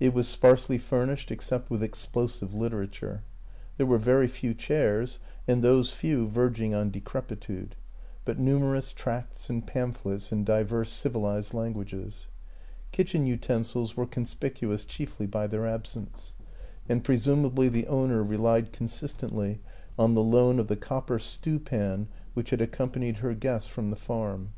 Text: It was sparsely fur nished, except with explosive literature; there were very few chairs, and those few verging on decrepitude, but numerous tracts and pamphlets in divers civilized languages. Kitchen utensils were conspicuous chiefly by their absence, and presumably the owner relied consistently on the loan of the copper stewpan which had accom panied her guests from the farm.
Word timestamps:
It 0.00 0.12
was 0.12 0.26
sparsely 0.26 0.78
fur 0.78 1.06
nished, 1.06 1.30
except 1.30 1.70
with 1.70 1.80
explosive 1.80 2.52
literature; 2.52 3.22
there 3.76 3.86
were 3.86 3.98
very 3.98 4.26
few 4.26 4.52
chairs, 4.52 5.20
and 5.46 5.62
those 5.62 5.92
few 5.92 6.26
verging 6.26 6.74
on 6.74 6.90
decrepitude, 6.90 7.76
but 8.24 8.36
numerous 8.40 8.92
tracts 8.92 9.48
and 9.48 9.64
pamphlets 9.64 10.32
in 10.32 10.42
divers 10.44 10.88
civilized 10.88 11.54
languages. 11.54 12.26
Kitchen 12.90 13.28
utensils 13.28 13.96
were 13.96 14.06
conspicuous 14.08 14.84
chiefly 14.84 15.28
by 15.28 15.46
their 15.46 15.68
absence, 15.68 16.34
and 16.88 17.04
presumably 17.04 17.68
the 17.68 17.86
owner 17.86 18.24
relied 18.24 18.72
consistently 18.72 19.60
on 19.96 20.14
the 20.16 20.20
loan 20.24 20.58
of 20.58 20.66
the 20.66 20.74
copper 20.74 21.20
stewpan 21.20 22.08
which 22.34 22.50
had 22.50 22.58
accom 22.58 22.90
panied 22.90 23.18
her 23.18 23.34
guests 23.34 23.68
from 23.68 23.90
the 23.90 23.94
farm. 23.96 24.50